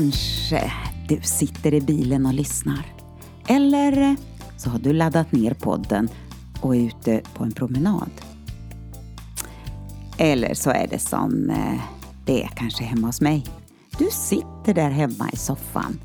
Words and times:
Kanske 0.00 0.72
du 1.08 1.20
sitter 1.22 1.74
i 1.74 1.80
bilen 1.80 2.26
och 2.26 2.34
lyssnar. 2.34 2.86
Eller 3.48 4.16
så 4.56 4.70
har 4.70 4.78
du 4.78 4.92
laddat 4.92 5.32
ner 5.32 5.54
podden 5.54 6.08
och 6.60 6.76
är 6.76 6.80
ute 6.80 7.20
på 7.34 7.44
en 7.44 7.52
promenad. 7.52 8.10
Eller 10.18 10.54
så 10.54 10.70
är 10.70 10.86
det 10.90 10.98
som 10.98 11.50
eh, 11.50 11.80
det 12.26 12.42
är 12.42 12.48
kanske 12.48 12.84
hemma 12.84 13.06
hos 13.06 13.20
mig. 13.20 13.44
Du 13.98 14.08
sitter 14.10 14.74
där 14.74 14.90
hemma 14.90 15.30
i 15.32 15.36
soffan 15.36 16.00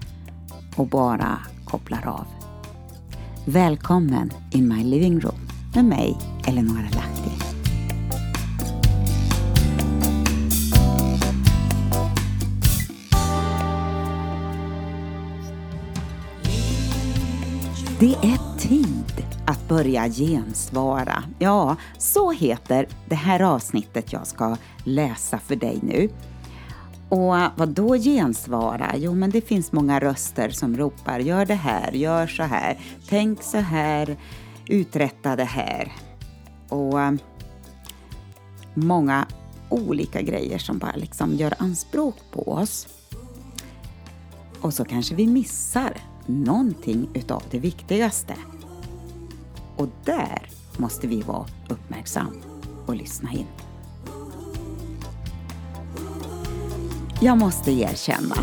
och 0.75 0.87
bara 0.87 1.39
kopplar 1.65 2.07
av. 2.07 2.25
Välkommen 3.45 4.31
in 4.51 4.67
my 4.67 4.83
living 4.83 5.19
room 5.19 5.47
med 5.75 5.85
mig, 5.85 6.17
Eleonora 6.47 6.89
Lahti. 6.93 7.44
Det 17.99 18.15
är 18.15 18.59
tid 18.59 19.25
att 19.45 19.67
börja 19.67 20.09
gensvara. 20.09 21.23
Ja, 21.39 21.75
så 21.97 22.31
heter 22.31 22.87
det 23.09 23.15
här 23.15 23.39
avsnittet 23.39 24.13
jag 24.13 24.27
ska 24.27 24.57
läsa 24.83 25.39
för 25.39 25.55
dig 25.55 25.79
nu. 25.83 26.09
Och 27.09 27.35
vad 27.55 27.69
då 27.69 27.95
gensvara? 27.95 28.91
Jo, 28.97 29.15
men 29.15 29.29
det 29.29 29.41
finns 29.41 29.71
många 29.71 29.99
röster 29.99 30.49
som 30.49 30.77
ropar 30.77 31.19
gör 31.19 31.45
det 31.45 31.55
här, 31.55 31.91
gör 31.91 32.27
så 32.27 32.43
här, 32.43 32.79
tänk 33.09 33.43
så 33.43 33.57
här, 33.57 34.17
uträtta 34.67 35.35
det 35.35 35.43
här. 35.43 35.91
Och 36.69 37.01
eh, 37.01 37.13
många 38.73 39.25
olika 39.69 40.21
grejer 40.21 40.57
som 40.57 40.77
bara 40.77 40.95
liksom 40.95 41.33
gör 41.33 41.53
anspråk 41.57 42.15
på 42.31 42.51
oss. 42.51 42.87
Och 44.61 44.73
så 44.73 44.85
kanske 44.85 45.15
vi 45.15 45.27
missar 45.27 45.97
någonting 46.25 47.09
utav 47.13 47.43
det 47.51 47.59
viktigaste. 47.59 48.35
Och 49.75 49.87
där 50.05 50.49
måste 50.77 51.07
vi 51.07 51.21
vara 51.21 51.45
uppmärksam 51.69 52.41
och 52.85 52.95
lyssna 52.95 53.31
in. 53.31 53.45
Jag 57.21 57.37
måste 57.37 57.71
erkänna, 57.71 58.35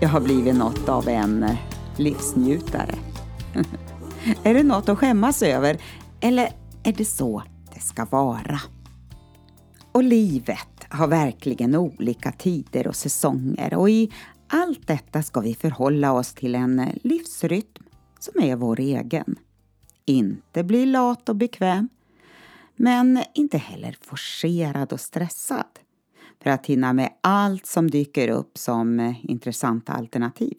jag 0.00 0.08
har 0.08 0.20
blivit 0.20 0.54
något 0.54 0.88
av 0.88 1.08
en 1.08 1.46
livsnjutare. 1.96 2.94
är 4.42 4.54
det 4.54 4.62
något 4.62 4.88
att 4.88 4.98
skämmas 4.98 5.42
över? 5.42 5.78
Eller 6.20 6.52
är 6.82 6.92
det 6.92 7.04
så 7.04 7.42
det 7.74 7.80
ska 7.80 8.04
vara? 8.04 8.60
Och 9.92 10.02
livet 10.02 10.86
har 10.88 11.06
verkligen 11.06 11.74
olika 11.74 12.32
tider 12.32 12.86
och 12.86 12.96
säsonger 12.96 13.74
och 13.74 13.90
i 13.90 14.12
allt 14.48 14.86
detta 14.86 15.22
ska 15.22 15.40
vi 15.40 15.54
förhålla 15.54 16.12
oss 16.12 16.34
till 16.34 16.54
en 16.54 16.90
livsrytm 17.02 17.84
som 18.18 18.42
är 18.42 18.56
vår 18.56 18.80
egen. 18.80 19.36
Inte 20.04 20.64
bli 20.64 20.86
lat 20.86 21.28
och 21.28 21.36
bekväm, 21.36 21.88
men 22.76 23.22
inte 23.34 23.58
heller 23.58 23.96
forcerad 24.00 24.92
och 24.92 25.00
stressad 25.00 25.78
för 26.42 26.50
att 26.50 26.66
hinna 26.66 26.92
med 26.92 27.12
allt 27.20 27.66
som 27.66 27.90
dyker 27.90 28.28
upp 28.28 28.58
som 28.58 29.14
intressanta 29.22 29.92
alternativ. 29.92 30.56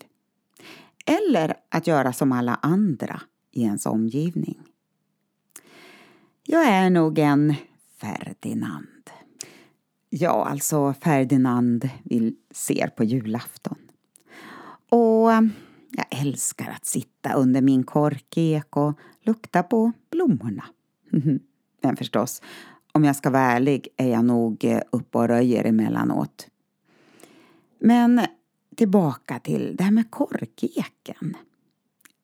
Eller 1.06 1.54
att 1.70 1.88
göra 1.88 2.14
som 2.14 2.32
alla 2.32 2.56
andra 2.56 3.22
i 3.52 3.62
ens 3.62 3.86
omgivning. 3.86 4.60
Jag 6.44 6.68
är 6.68 6.90
nog 6.90 7.20
en 7.20 7.56
Ferdinand. 7.98 8.97
Ja, 10.10 10.46
alltså 10.46 10.94
Ferdinand 10.94 11.90
vi 12.04 12.36
ser 12.52 12.88
på 12.88 13.04
julafton. 13.04 13.78
Och 14.90 15.32
eh, 15.34 15.42
jag 15.92 16.06
älskar 16.22 16.70
att 16.70 16.86
sitta 16.86 17.34
under 17.34 17.62
min 17.62 17.84
korkek 17.84 18.78
och 18.78 19.00
lukta 19.22 19.64
på 19.64 19.92
blommorna. 20.10 20.64
Men 21.82 21.98
förstås, 21.98 22.42
om 22.92 23.04
jag 23.04 23.16
ska 23.16 23.30
vara 23.30 23.42
ärlig 23.44 23.88
är 23.98 24.08
jag 24.08 24.26
nog 24.26 24.66
eh, 24.66 24.82
uppe 24.92 25.18
och 25.18 25.28
röjer 25.28 25.64
emellanåt. 25.64 26.48
Men 27.80 28.22
tillbaka 28.76 29.40
till 29.40 29.76
det 29.76 29.84
här 29.84 29.92
med 29.92 30.12
korkeken. 30.12 31.38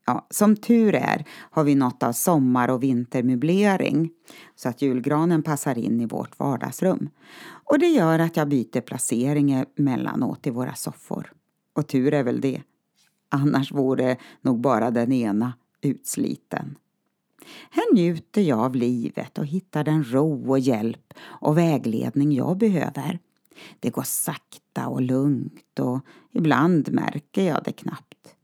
Ja, 0.05 0.27
som 0.29 0.55
tur 0.55 0.95
är 0.95 1.25
har 1.29 1.63
vi 1.63 1.75
något 1.75 2.03
av 2.03 2.11
sommar 2.11 2.69
och 2.69 2.83
vintermöblering 2.83 4.09
så 4.55 4.69
att 4.69 4.81
julgranen 4.81 5.43
passar 5.43 5.77
in 5.77 6.01
i 6.01 6.05
vårt 6.05 6.39
vardagsrum. 6.39 7.09
Och 7.43 7.79
det 7.79 7.87
gör 7.87 8.19
att 8.19 8.37
jag 8.37 8.47
byter 8.47 8.81
placering 8.81 9.65
emellanåt 9.77 10.47
i 10.47 10.49
våra 10.49 10.75
soffor. 10.75 11.31
Och 11.73 11.87
tur 11.87 12.13
är 12.13 12.23
väl 12.23 12.41
det. 12.41 12.61
Annars 13.29 13.71
vore 13.71 14.17
nog 14.41 14.61
bara 14.61 14.91
den 14.91 15.11
ena 15.11 15.53
utsliten. 15.81 16.75
Här 17.69 17.93
njuter 17.93 18.41
jag 18.41 18.59
av 18.59 18.75
livet 18.75 19.37
och 19.37 19.45
hittar 19.45 19.83
den 19.83 20.03
ro 20.03 20.49
och 20.49 20.59
hjälp 20.59 21.13
och 21.23 21.57
vägledning 21.57 22.31
jag 22.31 22.57
behöver. 22.57 23.19
Det 23.79 23.89
går 23.89 24.03
sakta 24.03 24.87
och 24.87 25.01
lugnt 25.01 25.79
och 25.79 25.99
ibland 26.31 26.93
märker 26.93 27.43
jag 27.43 27.63
det 27.63 27.71
knappt. 27.71 28.35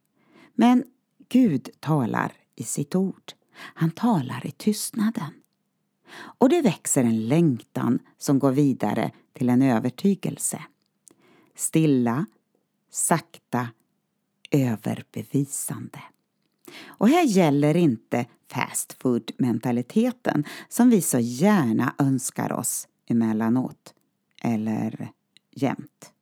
Men 0.55 0.83
Gud 1.29 1.69
talar 1.79 2.33
i 2.55 2.63
sitt 2.63 2.95
ord. 2.95 3.33
Han 3.53 3.91
talar 3.91 4.45
i 4.45 4.51
tystnaden. 4.51 5.33
Och 6.11 6.49
det 6.49 6.61
växer 6.61 7.03
en 7.03 7.27
längtan 7.27 7.99
som 8.17 8.39
går 8.39 8.51
vidare 8.51 9.11
till 9.33 9.49
en 9.49 9.61
övertygelse. 9.61 10.63
Stilla, 11.55 12.25
sakta, 12.91 13.67
överbevisande. 14.51 16.01
Och 16.85 17.09
här 17.09 17.23
gäller 17.23 17.77
inte 17.77 18.25
fast 18.47 18.93
food-mentaliteten 18.93 20.43
som 20.69 20.89
vi 20.89 21.01
så 21.01 21.19
gärna 21.19 21.95
önskar 21.97 22.51
oss 22.51 22.87
emellanåt, 23.07 23.93
eller 24.41 25.11
jämt. 25.51 26.13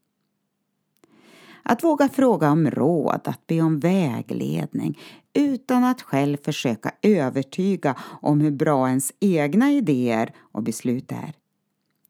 Att 1.70 1.84
våga 1.84 2.10
fråga 2.10 2.52
om 2.52 2.72
råd, 2.72 3.22
att 3.24 3.48
be 3.48 3.62
om 3.62 3.80
vägledning 3.80 5.00
utan 5.34 5.84
att 5.84 6.02
själv 6.02 6.38
försöka 6.38 6.92
övertyga 7.02 7.96
om 8.22 8.42
hur 8.42 8.52
bra 8.52 8.88
ens 8.88 9.14
egna 9.20 9.72
idéer 9.72 10.34
och 10.52 10.64
beslut 10.64 11.12
är. 11.12 11.34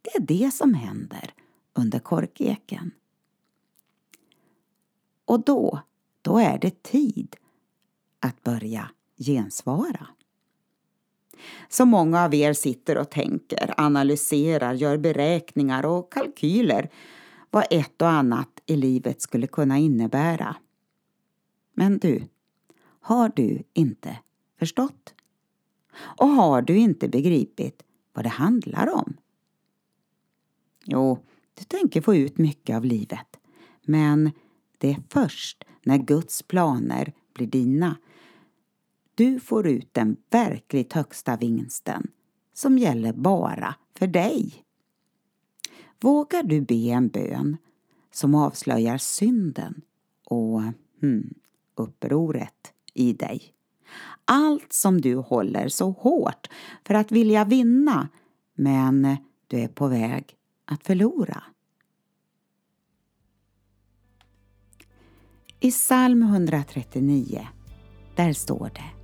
Det 0.01 0.16
är 0.16 0.19
det 0.19 0.53
som 0.53 0.73
händer 0.73 1.34
under 1.73 2.00
korkeken. 2.00 2.91
Och 5.25 5.44
då, 5.44 5.79
då 6.22 6.40
är 6.40 6.57
det 6.59 6.84
tid 6.84 7.35
att 8.19 8.44
börja 8.44 8.90
gensvara. 9.17 10.07
Så 11.69 11.85
många 11.85 12.23
av 12.23 12.34
er 12.34 12.53
sitter 12.53 12.97
och 12.97 13.09
tänker, 13.09 13.73
analyserar, 13.78 14.73
gör 14.73 14.97
beräkningar 14.97 15.85
och 15.85 16.13
kalkyler 16.13 16.90
vad 17.57 17.68
ett 17.69 18.01
och 18.01 18.09
annat 18.09 18.62
i 18.66 18.75
livet 18.75 19.22
skulle 19.22 19.47
kunna 19.47 19.78
innebära. 19.78 20.56
Men 21.73 21.97
du, 21.97 22.23
har 23.00 23.31
du 23.35 23.63
inte 23.73 24.19
förstått? 24.59 25.13
Och 25.97 26.28
har 26.28 26.62
du 26.62 26.78
inte 26.78 27.07
begripit 27.09 27.84
vad 28.13 28.25
det 28.25 28.29
handlar 28.29 28.94
om? 28.94 29.17
Jo, 30.85 31.25
du 31.53 31.63
tänker 31.63 32.01
få 32.01 32.16
ut 32.16 32.38
mycket 32.38 32.75
av 32.75 32.85
livet. 32.85 33.40
Men 33.85 34.32
det 34.78 34.91
är 34.91 35.03
först 35.09 35.64
när 35.84 35.97
Guds 35.97 36.43
planer 36.43 37.14
blir 37.34 37.47
dina 37.47 37.96
du 39.16 39.40
får 39.40 39.67
ut 39.67 39.93
den 39.93 40.17
verkligt 40.29 40.93
högsta 40.93 41.37
vinsten 41.37 42.08
som 42.53 42.78
gäller 42.78 43.14
bara 43.14 43.76
för 43.96 44.08
dig. 44.08 44.66
Vågar 45.99 46.44
du 46.44 46.61
be 46.61 46.90
en 46.90 47.08
bön 47.08 47.58
som 48.11 48.35
avslöjar 48.35 48.97
synden 48.97 49.82
och 50.26 50.61
hmm, 51.02 51.34
upproret 51.76 52.73
i 52.94 53.14
dig? 53.14 53.53
Allt 54.26 54.73
som 54.73 55.02
du 55.02 55.16
håller 55.16 55.67
så 55.70 55.91
hårt 55.91 56.49
för 56.85 56.94
att 56.94 57.11
vilja 57.11 57.46
vinna 57.46 58.09
men 58.55 59.17
du 59.47 59.59
är 59.59 59.67
på 59.67 59.88
väg 59.88 60.26
att 60.66 60.84
förlora. 60.84 61.44
I 65.59 65.72
psalm 65.72 66.23
139, 66.23 67.47
där 68.16 68.34
står 68.34 68.72
det 68.76 68.97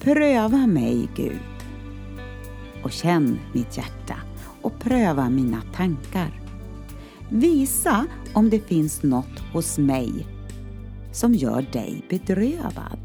Pröva 0.00 0.66
mig, 0.66 1.08
Gud, 1.16 1.40
och 2.84 2.92
känn 2.92 3.38
mitt 3.54 3.76
hjärta 3.76 4.16
och 4.64 4.78
pröva 4.78 5.30
mina 5.30 5.62
tankar. 5.74 6.40
Visa 7.28 8.06
om 8.32 8.50
det 8.50 8.60
finns 8.60 9.02
något 9.02 9.38
hos 9.52 9.78
mig 9.78 10.26
som 11.12 11.34
gör 11.34 11.66
dig 11.72 12.04
bedrövad 12.10 12.98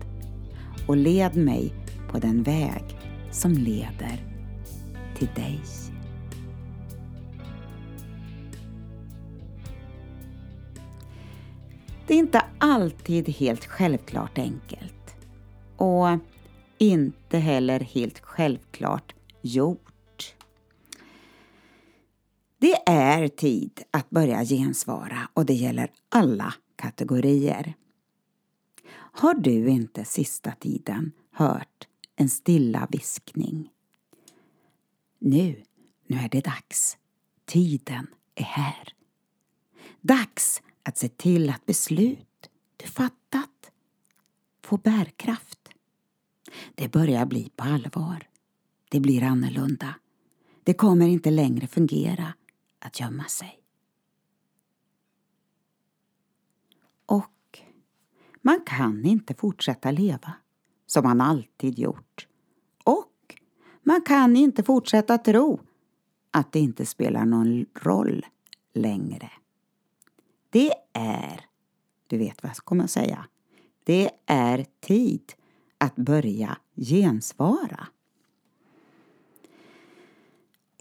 och 0.87 0.97
led 0.97 1.35
mig 1.35 1.73
på 2.11 2.19
den 2.19 2.43
väg 2.43 2.83
som 3.31 3.51
leder 3.51 4.25
till 5.17 5.29
dig. 5.35 5.59
Det 12.07 12.13
är 12.13 12.19
inte 12.19 12.41
alltid 12.57 13.29
helt 13.29 13.65
självklart 13.65 14.37
enkelt. 14.37 15.15
Och 15.77 16.07
inte 16.77 17.37
heller 17.37 17.79
helt 17.79 18.19
självklart 18.19 19.13
gjort. 19.41 19.89
Det 22.61 22.75
är 22.85 23.27
tid 23.27 23.83
att 23.91 24.09
börja 24.09 24.45
gensvara 24.45 25.29
och 25.33 25.45
det 25.45 25.53
gäller 25.53 25.91
alla 26.09 26.53
kategorier. 26.75 27.73
Har 28.91 29.33
du 29.33 29.69
inte 29.69 30.05
sista 30.05 30.51
tiden 30.51 31.11
hört 31.31 31.87
en 32.15 32.29
stilla 32.29 32.87
viskning? 32.91 33.69
Nu, 35.19 35.63
nu 36.07 36.17
är 36.17 36.29
det 36.29 36.41
dags. 36.41 36.97
Tiden 37.45 38.07
är 38.35 38.43
här. 38.43 38.93
Dags 40.01 40.61
att 40.83 40.97
se 40.97 41.09
till 41.09 41.49
att 41.49 41.65
beslut 41.65 42.49
du 42.77 42.87
fattat 42.87 43.71
får 44.63 44.77
bärkraft. 44.77 45.69
Det 46.75 46.91
börjar 46.91 47.25
bli 47.25 47.51
på 47.55 47.63
allvar. 47.63 48.27
Det 48.89 48.99
blir 48.99 49.23
annorlunda. 49.23 49.95
Det 50.63 50.73
kommer 50.73 51.07
inte 51.07 51.31
längre 51.31 51.67
fungera 51.67 52.33
att 52.79 52.99
gömma 52.99 53.23
sig. 53.23 53.59
Och 57.05 57.59
man 58.41 58.61
kan 58.65 59.05
inte 59.05 59.33
fortsätta 59.33 59.91
leva 59.91 60.33
som 60.85 61.03
man 61.03 61.21
alltid 61.21 61.79
gjort. 61.79 62.27
Och 62.83 63.39
man 63.83 64.01
kan 64.01 64.35
inte 64.35 64.63
fortsätta 64.63 65.17
tro 65.17 65.59
att 66.31 66.51
det 66.51 66.59
inte 66.59 66.85
spelar 66.85 67.25
någon 67.25 67.65
roll 67.73 68.25
längre. 68.73 69.31
Det 70.49 70.73
är, 70.93 71.45
du 72.07 72.17
vet 72.17 72.43
vad 72.43 72.49
jag 72.49 72.57
kommer 72.57 72.83
att 72.83 72.91
säga, 72.91 73.25
det 73.83 74.09
är 74.25 74.65
tid 74.79 75.33
att 75.77 75.95
börja 75.95 76.57
gensvara. 76.75 77.87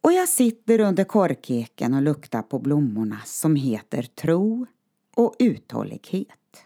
Och 0.09 0.15
jag 0.15 0.29
sitter 0.29 0.81
under 0.81 1.05
korkeken 1.05 1.95
och 1.95 2.03
luktar 2.03 2.43
på 2.43 2.59
blommorna 2.59 3.19
som 3.25 3.57
heter 3.57 4.03
tro 4.03 4.67
och 5.17 5.35
uthållighet. 5.39 6.65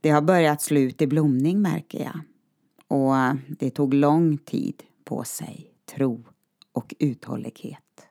Det 0.00 0.10
har 0.10 0.22
börjat 0.22 0.62
slut 0.62 1.02
i 1.02 1.06
blomning 1.06 1.62
märker 1.62 1.98
jag. 1.98 2.20
Och 2.88 3.16
eh, 3.16 3.34
det 3.48 3.70
tog 3.70 3.94
lång 3.94 4.38
tid 4.38 4.82
på 5.04 5.24
sig, 5.24 5.72
tro 5.94 6.24
och 6.72 6.94
uthållighet. 6.98 8.08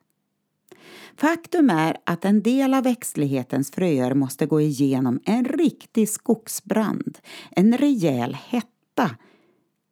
Faktum 1.18 1.70
är 1.70 1.98
att 2.04 2.26
en 2.26 2.42
del 2.42 2.74
av 2.74 2.84
växtlighetens 2.84 3.72
fröer 3.72 4.14
måste 4.14 4.46
gå 4.46 4.62
igenom 4.62 5.20
en 5.26 5.46
riktig 5.46 6.10
skogsbrand, 6.10 7.18
en 7.52 7.78
rejäl 7.78 8.34
hetta, 8.34 9.12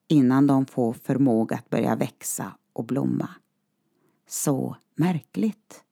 innan 0.07 0.47
de 0.47 0.65
får 0.65 0.93
förmåga 0.93 1.55
att 1.55 1.69
börja 1.69 1.95
växa 1.95 2.51
och 2.73 2.85
blomma. 2.85 3.29
Så 4.27 4.75
märkligt. 4.95 5.83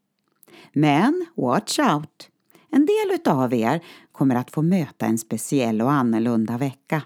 Men 0.74 1.26
watch 1.36 1.80
out! 1.80 2.30
En 2.70 2.86
del 2.86 3.16
utav 3.16 3.54
er 3.54 3.84
kommer 4.12 4.36
att 4.36 4.52
få 4.52 4.62
möta 4.62 5.06
en 5.06 5.18
speciell 5.18 5.82
och 5.82 5.92
annorlunda 5.92 6.58
vecka. 6.58 7.04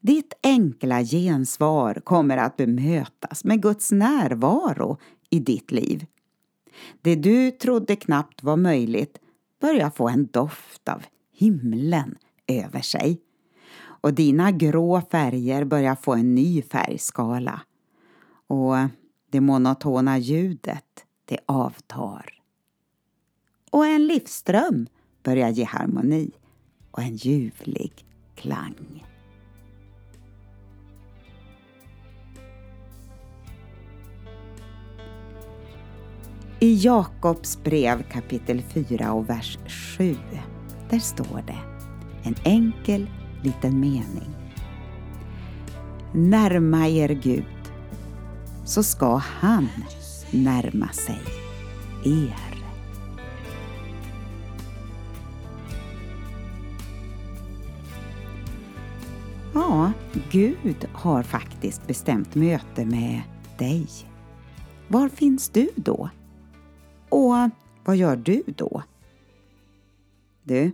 Ditt 0.00 0.34
enkla 0.42 1.02
gensvar 1.02 2.00
kommer 2.04 2.36
att 2.36 2.56
bemötas 2.56 3.44
med 3.44 3.62
Guds 3.62 3.92
närvaro 3.92 4.98
i 5.30 5.38
ditt 5.38 5.70
liv. 5.70 6.06
Det 7.02 7.14
du 7.14 7.50
trodde 7.50 7.96
knappt 7.96 8.42
var 8.42 8.56
möjligt 8.56 9.18
börjar 9.60 9.90
få 9.90 10.08
en 10.08 10.26
doft 10.26 10.88
av 10.88 11.04
himlen 11.32 12.18
över 12.46 12.80
sig. 12.80 13.20
Och 13.80 14.14
dina 14.14 14.50
grå 14.50 15.00
färger 15.10 15.64
börjar 15.64 15.94
få 15.94 16.14
en 16.14 16.34
ny 16.34 16.62
färgskala. 16.62 17.60
Och 18.46 18.76
det 19.30 19.40
monotona 19.40 20.18
ljudet, 20.18 21.04
det 21.24 21.38
avtar. 21.46 22.34
Och 23.70 23.86
en 23.86 24.06
livsström 24.06 24.86
börjar 25.22 25.48
ge 25.48 25.64
harmoni 25.64 26.30
och 26.90 27.02
en 27.02 27.16
ljuvlig 27.16 28.06
klang. 28.34 29.04
I 36.62 36.74
Jakobs 36.74 37.62
brev 37.64 38.02
kapitel 38.02 38.62
4 38.62 39.12
och 39.12 39.30
vers 39.30 39.58
7, 39.98 40.16
där 40.90 40.98
står 40.98 41.42
det 41.46 41.58
en 42.22 42.34
enkel 42.44 43.10
liten 43.42 43.80
mening. 43.80 44.36
Närma 46.14 46.88
er 46.88 47.08
Gud, 47.08 47.59
så 48.70 48.82
ska 48.82 49.16
han 49.16 49.68
närma 50.30 50.88
sig 50.88 51.22
er. 52.04 52.64
Ja, 59.54 59.92
Gud 60.30 60.88
har 60.92 61.22
faktiskt 61.22 61.86
bestämt 61.86 62.34
möte 62.34 62.84
med 62.84 63.22
dig. 63.58 63.88
Var 64.88 65.08
finns 65.08 65.48
du 65.48 65.68
då? 65.76 66.10
Och 67.08 67.34
vad 67.84 67.96
gör 67.96 68.16
du 68.16 68.42
då? 68.46 68.82
Du, 70.42 70.72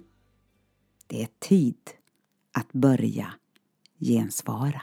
det 1.06 1.22
är 1.22 1.28
tid 1.38 1.90
att 2.52 2.72
börja 2.72 3.32
gensvara. 4.00 4.82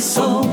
Soul. 0.00 0.45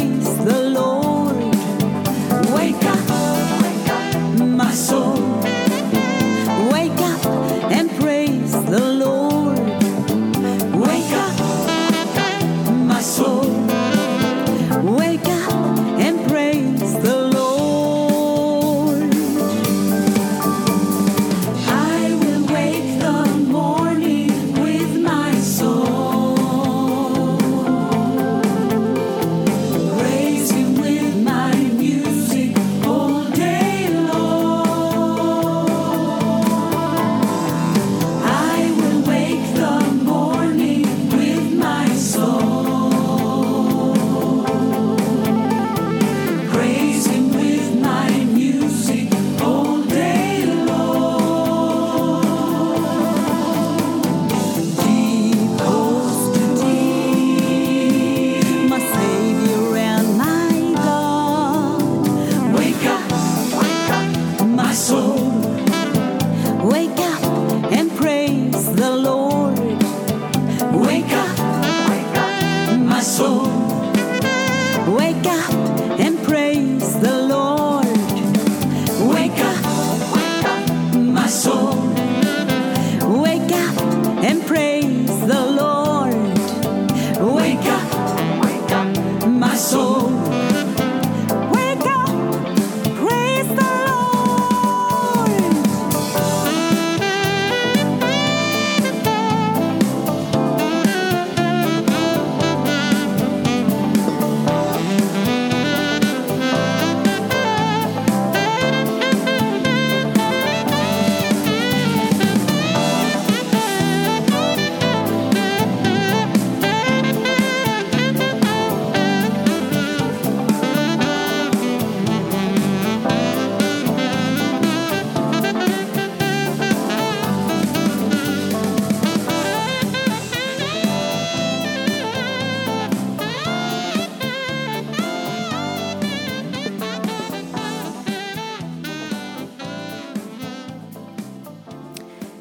place. 0.00 0.29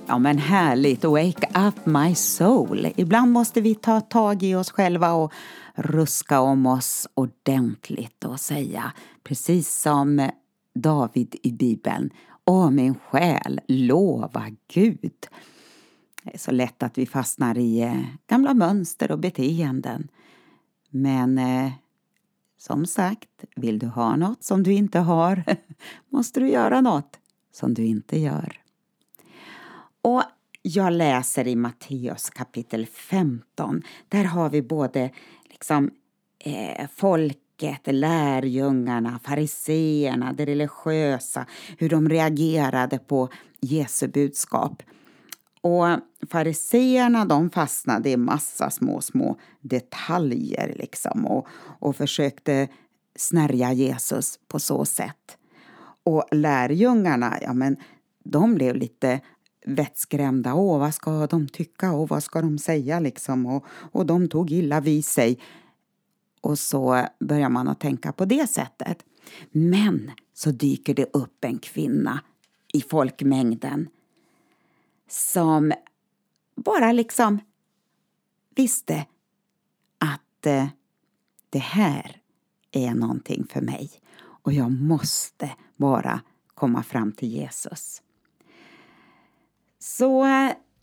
Ja 0.10 0.18
men 0.18 0.38
härligt, 0.38 1.04
wake 1.04 1.68
up 1.68 1.86
my 1.86 2.16
soul. 2.16 2.88
Ibland 2.96 3.32
måste 3.32 3.62
vi 3.62 3.76
ta 3.76 4.02
tag 4.02 4.44
i 4.44 4.56
oss 4.56 4.72
själva 4.72 5.14
och 5.14 5.34
ruska 5.76 6.40
om 6.40 6.66
oss 6.66 7.08
ordentligt 7.14 8.26
och 8.26 8.40
säga 8.40 8.94
precis 9.24 9.82
som 9.82 10.30
David 10.76 11.36
i 11.44 11.52
Bibeln. 11.52 12.10
Åh 12.46 12.72
min 12.72 12.96
själ, 12.96 13.62
lova 13.68 14.46
Gud. 14.74 15.28
Det 16.24 16.34
är 16.34 16.38
så 16.38 16.52
lätt 16.52 16.84
att 16.84 16.98
vi 16.98 17.06
fastnar 17.06 17.58
i 17.58 17.82
eh, 17.82 18.02
gamla 18.28 18.54
mönster 18.54 19.12
och 19.12 19.20
beteenden. 19.20 20.08
Men 20.90 21.38
eh, 21.38 21.72
som 22.58 22.86
sagt, 22.86 23.46
vill 23.56 23.80
du 23.80 23.88
ha 23.88 24.16
något 24.16 24.44
som 24.44 24.64
du 24.64 24.74
inte 24.74 25.00
har 25.00 25.44
måste 26.10 26.40
du 26.40 26.50
göra 26.50 26.82
något 26.82 27.20
som 27.52 27.74
du 27.74 27.86
inte 27.86 28.20
gör. 28.20 28.59
Och 30.10 30.24
jag 30.62 30.94
läser 30.94 31.48
i 31.48 31.56
Matteus 31.56 32.30
kapitel 32.30 32.86
15. 32.86 33.82
Där 34.10 34.24
har 34.24 34.50
vi 34.50 34.62
både 34.62 35.10
liksom, 35.44 35.92
eh, 36.40 36.88
folket, 36.96 37.82
lärjungarna, 37.84 39.20
fariseerna, 39.24 40.34
det 40.34 40.46
religiösa, 40.46 41.46
hur 41.78 41.90
de 41.90 42.10
reagerade 42.10 43.00
på 43.00 43.30
Jesu 43.60 44.08
budskap. 44.08 44.84
Och 45.62 45.88
fariseerna 46.30 47.26
de 47.26 47.50
fastnade 47.50 48.10
i 48.10 48.18
massa 48.18 48.70
små, 48.70 49.02
små 49.02 49.40
detaljer 49.62 50.76
liksom 50.76 51.26
och, 51.26 51.48
och 51.80 51.96
försökte 51.96 52.68
snärja 53.16 53.74
Jesus 53.74 54.40
på 54.48 54.60
så 54.60 54.86
sätt. 54.86 55.38
Och 56.04 56.26
lärjungarna, 56.32 57.38
ja 57.42 57.54
men 57.54 57.78
de 58.24 58.56
blev 58.56 58.76
lite 58.76 59.22
vettskrämda. 59.76 60.54
Åh, 60.54 60.80
vad 60.80 60.94
ska 60.94 61.28
de 61.28 61.48
tycka 61.48 61.92
och 61.92 62.10
vad 62.10 62.24
ska 62.24 62.42
de 62.42 62.58
säga 62.58 63.00
liksom? 63.00 63.46
Och, 63.46 63.66
och 63.70 64.06
de 64.06 64.30
tog 64.30 64.52
illa 64.52 64.82
vid 64.82 65.06
sig. 65.06 65.40
Och 66.42 66.60
så 66.60 67.06
börjar 67.20 67.50
man 67.50 67.68
att 67.68 67.80
tänka 67.80 68.12
på 68.12 68.26
det 68.26 68.50
sättet. 68.50 69.06
Men 69.52 70.12
så 70.34 70.52
dyker 70.52 70.94
det 70.94 71.10
upp 71.14 71.46
en 71.46 71.60
kvinna 71.60 72.20
i 72.74 72.82
folkmängden 72.82 73.90
som 75.10 75.74
bara 76.56 76.92
liksom 76.92 77.40
visste 78.56 79.06
att 79.98 80.46
eh, 80.46 80.68
det 81.50 81.60
här 81.60 82.22
är 82.72 82.94
någonting 82.94 83.48
för 83.50 83.62
mig 83.62 83.92
och 84.20 84.54
jag 84.54 84.72
måste 84.72 85.52
bara 85.76 86.22
komma 86.54 86.84
fram 86.84 87.12
till 87.12 87.30
Jesus. 87.30 88.02
Så 89.80 90.28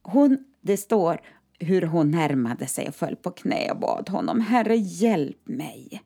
hon, 0.03 0.39
det 0.61 0.77
står 0.77 1.21
hur 1.59 1.83
hon 1.83 2.11
närmade 2.11 2.67
sig 2.67 2.89
och 2.89 2.95
föll 2.95 3.17
på 3.17 3.31
knä 3.31 3.71
och 3.71 3.81
bad 3.81 4.09
honom, 4.09 4.41
Herre 4.41 4.77
hjälp 4.77 5.49
mig. 5.49 6.03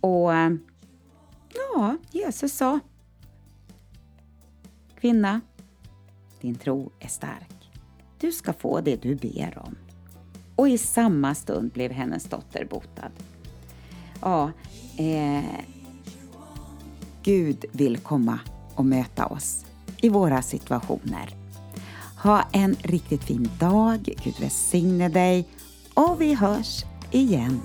Och 0.00 0.30
ja, 1.54 1.96
Jesus 2.10 2.52
sa, 2.52 2.80
Kvinna, 5.00 5.40
din 6.40 6.54
tro 6.54 6.92
är 7.00 7.08
stark. 7.08 7.70
Du 8.20 8.32
ska 8.32 8.52
få 8.52 8.80
det 8.80 9.02
du 9.02 9.14
ber 9.14 9.58
om. 9.58 9.76
Och 10.56 10.68
i 10.68 10.78
samma 10.78 11.34
stund 11.34 11.72
blev 11.72 11.92
hennes 11.92 12.24
dotter 12.24 12.64
botad. 12.64 13.12
Ja, 14.20 14.52
eh, 14.98 15.60
Gud 17.22 17.64
vill 17.72 17.96
komma 17.96 18.40
och 18.74 18.84
möta 18.86 19.26
oss 19.26 19.66
i 20.02 20.08
våra 20.08 20.42
situationer. 20.42 21.41
Ha 22.22 22.44
en 22.52 22.76
riktigt 22.82 23.24
fin 23.24 23.50
dag. 23.58 24.14
Gud 24.24 24.34
välsigne 24.40 25.08
dig 25.08 25.48
och 25.94 26.20
vi 26.20 26.34
hörs 26.34 26.84
igen. 27.10 27.60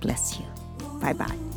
Bless 0.00 0.40
you. 0.40 0.48
Bye 1.00 1.14
bye. 1.14 1.51